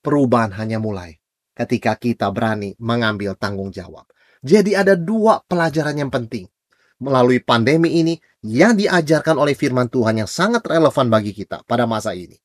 Perubahan 0.00 0.56
hanya 0.56 0.80
mulai 0.80 1.20
ketika 1.52 1.92
kita 1.92 2.32
berani 2.32 2.72
mengambil 2.80 3.36
tanggung 3.36 3.68
jawab. 3.68 4.08
Jadi 4.40 4.72
ada 4.72 4.96
dua 4.96 5.44
pelajaran 5.44 6.00
yang 6.00 6.08
penting. 6.08 6.48
Melalui 6.96 7.44
pandemi 7.44 8.00
ini 8.00 8.16
yang 8.40 8.72
diajarkan 8.72 9.36
oleh 9.36 9.52
firman 9.52 9.92
Tuhan 9.92 10.24
yang 10.24 10.30
sangat 10.30 10.64
relevan 10.64 11.12
bagi 11.12 11.36
kita 11.36 11.60
pada 11.68 11.84
masa 11.84 12.16
ini. 12.16 12.40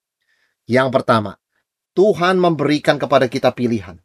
Yang 0.67 0.91
pertama, 0.99 1.39
Tuhan 1.95 2.35
memberikan 2.35 2.99
kepada 2.99 3.31
kita 3.31 3.55
pilihan. 3.55 3.95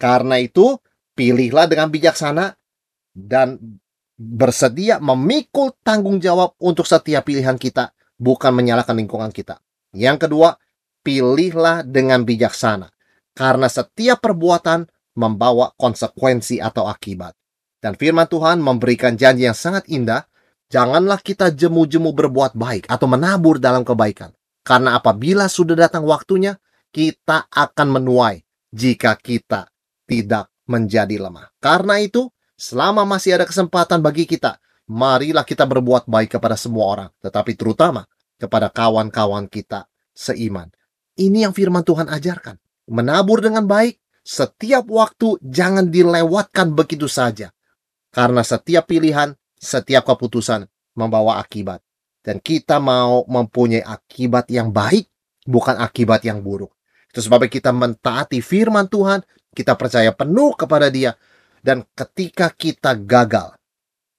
Karena 0.00 0.40
itu, 0.40 0.80
pilihlah 1.12 1.68
dengan 1.68 1.92
bijaksana 1.92 2.56
dan 3.12 3.60
bersedia 4.16 5.00
memikul 5.00 5.76
tanggung 5.84 6.20
jawab 6.20 6.56
untuk 6.60 6.88
setiap 6.88 7.28
pilihan 7.28 7.56
kita, 7.56 7.92
bukan 8.16 8.52
menyalahkan 8.52 8.96
lingkungan 8.96 9.32
kita. 9.32 9.60
Yang 9.92 10.28
kedua, 10.28 10.56
pilihlah 11.04 11.84
dengan 11.84 12.24
bijaksana, 12.24 12.88
karena 13.36 13.68
setiap 13.68 14.24
perbuatan 14.24 14.88
membawa 15.18 15.72
konsekuensi 15.76 16.62
atau 16.62 16.88
akibat. 16.88 17.36
Dan 17.82 17.98
firman 17.98 18.30
Tuhan 18.30 18.62
memberikan 18.62 19.18
janji 19.18 19.44
yang 19.44 19.58
sangat 19.58 19.84
indah, 19.90 20.24
janganlah 20.70 21.18
kita 21.18 21.50
jemu-jemu 21.50 22.14
berbuat 22.14 22.54
baik 22.54 22.86
atau 22.86 23.10
menabur 23.10 23.58
dalam 23.58 23.82
kebaikan. 23.82 24.30
Karena 24.62 25.02
apabila 25.02 25.50
sudah 25.50 25.74
datang 25.74 26.06
waktunya, 26.06 26.54
kita 26.94 27.50
akan 27.50 27.88
menuai 27.98 28.38
jika 28.70 29.18
kita 29.18 29.66
tidak 30.06 30.46
menjadi 30.70 31.18
lemah. 31.18 31.50
Karena 31.58 31.98
itu, 31.98 32.30
Selama 32.62 33.02
masih 33.02 33.34
ada 33.34 33.42
kesempatan 33.42 33.98
bagi 33.98 34.22
kita, 34.22 34.62
marilah 34.86 35.42
kita 35.42 35.66
berbuat 35.66 36.06
baik 36.06 36.38
kepada 36.38 36.54
semua 36.54 36.94
orang, 36.94 37.10
tetapi 37.18 37.58
terutama 37.58 38.06
kepada 38.38 38.70
kawan-kawan 38.70 39.50
kita 39.50 39.90
seiman. 40.14 40.70
Ini 41.18 41.50
yang 41.50 41.54
firman 41.58 41.82
Tuhan 41.82 42.06
ajarkan. 42.06 42.62
Menabur 42.86 43.42
dengan 43.42 43.66
baik, 43.66 43.98
setiap 44.22 44.86
waktu 44.86 45.42
jangan 45.42 45.90
dilewatkan 45.90 46.70
begitu 46.70 47.10
saja. 47.10 47.50
Karena 48.14 48.46
setiap 48.46 48.86
pilihan, 48.86 49.34
setiap 49.58 50.06
keputusan 50.06 50.62
membawa 50.94 51.42
akibat. 51.42 51.82
Dan 52.22 52.38
kita 52.38 52.78
mau 52.78 53.26
mempunyai 53.26 53.82
akibat 53.82 54.46
yang 54.54 54.70
baik, 54.70 55.10
bukan 55.50 55.82
akibat 55.82 56.22
yang 56.22 56.38
buruk. 56.38 56.70
Itu 57.10 57.26
sebabnya 57.26 57.50
kita 57.50 57.74
mentaati 57.74 58.38
firman 58.38 58.86
Tuhan, 58.86 59.26
kita 59.50 59.74
percaya 59.74 60.14
penuh 60.14 60.54
kepada 60.54 60.86
dia, 60.86 61.18
dan 61.62 61.86
ketika 61.94 62.50
kita 62.50 62.98
gagal, 62.98 63.54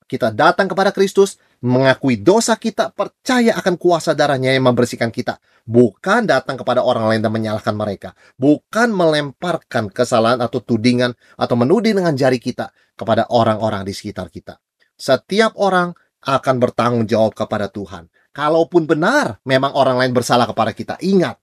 kita 0.08 0.32
datang 0.32 0.72
kepada 0.72 0.96
Kristus, 0.96 1.36
mengakui 1.64 2.20
dosa 2.20 2.60
kita, 2.60 2.92
percaya 2.92 3.56
akan 3.56 3.76
kuasa 3.80 4.12
darahnya 4.12 4.52
yang 4.52 4.68
membersihkan 4.68 5.12
kita. 5.12 5.40
Bukan 5.64 6.28
datang 6.28 6.60
kepada 6.60 6.84
orang 6.84 7.08
lain 7.08 7.24
dan 7.24 7.32
menyalahkan 7.32 7.72
mereka. 7.72 8.12
Bukan 8.36 8.92
melemparkan 8.92 9.88
kesalahan 9.88 10.44
atau 10.44 10.60
tudingan 10.60 11.16
atau 11.40 11.56
menuding 11.56 12.04
dengan 12.04 12.16
jari 12.16 12.40
kita 12.40 12.72
kepada 13.00 13.32
orang-orang 13.32 13.88
di 13.88 13.96
sekitar 13.96 14.28
kita. 14.28 14.60
Setiap 15.00 15.56
orang 15.56 15.96
akan 16.24 16.56
bertanggung 16.60 17.08
jawab 17.08 17.36
kepada 17.36 17.72
Tuhan. 17.72 18.12
Kalaupun 18.36 18.88
benar 18.88 19.40
memang 19.48 19.72
orang 19.76 20.00
lain 20.00 20.12
bersalah 20.12 20.48
kepada 20.50 20.74
kita, 20.74 20.96
ingat, 21.00 21.38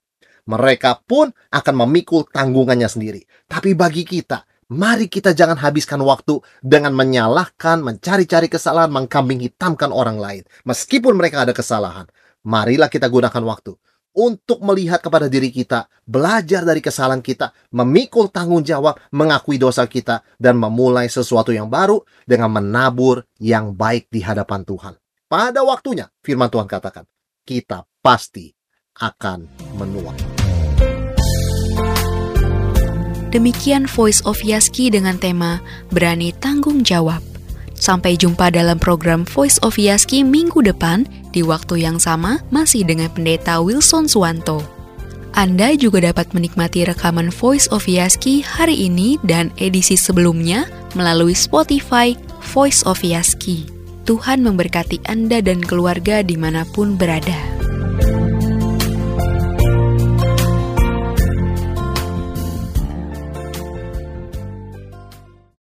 mereka 0.49 0.99
pun 1.01 1.31
akan 1.53 1.75
memikul 1.87 2.27
tanggungannya 2.29 2.89
sendiri. 2.89 3.21
Tapi 3.47 3.77
bagi 3.77 4.03
kita, 4.03 4.43
Mari 4.71 5.11
kita 5.11 5.35
jangan 5.35 5.59
habiskan 5.59 5.99
waktu 5.99 6.39
dengan 6.63 6.95
menyalahkan, 6.95 7.83
mencari-cari 7.83 8.47
kesalahan, 8.47 8.87
mengkambing 8.87 9.43
hitamkan 9.43 9.91
orang 9.91 10.15
lain. 10.15 10.47
Meskipun 10.63 11.19
mereka 11.19 11.43
ada 11.43 11.51
kesalahan, 11.51 12.07
marilah 12.47 12.87
kita 12.87 13.11
gunakan 13.11 13.43
waktu 13.43 13.75
untuk 14.15 14.63
melihat 14.63 15.03
kepada 15.03 15.27
diri 15.27 15.51
kita, 15.51 15.91
belajar 16.07 16.63
dari 16.63 16.79
kesalahan 16.79 17.19
kita, 17.19 17.51
memikul 17.75 18.31
tanggung 18.31 18.63
jawab, 18.63 18.95
mengakui 19.11 19.59
dosa 19.59 19.83
kita, 19.91 20.23
dan 20.39 20.55
memulai 20.55 21.11
sesuatu 21.11 21.51
yang 21.51 21.67
baru 21.67 21.99
dengan 22.23 22.55
menabur 22.55 23.27
yang 23.43 23.75
baik 23.75 24.07
di 24.07 24.23
hadapan 24.23 24.63
Tuhan. 24.63 24.95
Pada 25.27 25.67
waktunya, 25.67 26.07
firman 26.23 26.47
Tuhan 26.47 26.71
katakan, 26.71 27.03
kita 27.43 27.83
pasti 27.99 28.47
akan 29.03 29.51
menuai. 29.75 30.40
Demikian 33.31 33.87
Voice 33.87 34.19
of 34.27 34.43
Yaski 34.43 34.91
dengan 34.91 35.15
tema 35.15 35.63
Berani 35.95 36.35
Tanggung 36.43 36.83
Jawab. 36.83 37.23
Sampai 37.79 38.19
jumpa 38.19 38.51
dalam 38.51 38.75
program 38.75 39.23
Voice 39.23 39.55
of 39.63 39.79
Yaski 39.79 40.19
minggu 40.27 40.59
depan 40.59 41.07
di 41.31 41.39
waktu 41.39 41.79
yang 41.79 41.95
sama 41.95 42.43
masih 42.51 42.83
dengan 42.83 43.07
pendeta 43.07 43.63
Wilson 43.63 44.11
Suwanto. 44.11 44.59
Anda 45.31 45.71
juga 45.79 46.03
dapat 46.03 46.35
menikmati 46.35 46.83
rekaman 46.83 47.31
Voice 47.31 47.71
of 47.71 47.87
Yaski 47.87 48.43
hari 48.43 48.91
ini 48.91 49.15
dan 49.23 49.47
edisi 49.55 49.95
sebelumnya 49.95 50.67
melalui 50.91 51.31
Spotify 51.31 52.11
Voice 52.51 52.83
of 52.83 52.99
Yaski. 52.99 53.63
Tuhan 54.03 54.43
memberkati 54.43 55.07
Anda 55.07 55.39
dan 55.39 55.63
keluarga 55.63 56.19
di 56.19 56.35
mana 56.35 56.67
pun 56.67 56.99
berada. 56.99 57.60